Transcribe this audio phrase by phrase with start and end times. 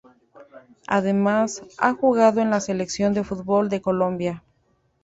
[0.87, 4.43] Además, ha jugado en la Selección de fútbol de Colombia.